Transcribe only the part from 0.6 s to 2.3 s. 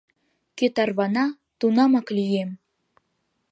тарвана, тунамак